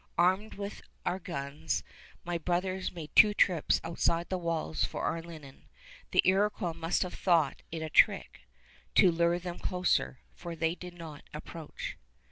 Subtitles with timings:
[0.17, 1.83] Armed with our guns,
[2.23, 5.67] my brothers made two trips outside the walls for our linen.
[6.09, 8.47] The Iroquois must have thought it a trick
[8.95, 11.97] to lure them closer, for they did not approach.